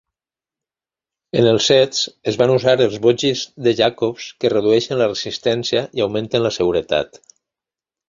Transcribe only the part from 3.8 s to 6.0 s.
Jacobs, que redueixen la resistència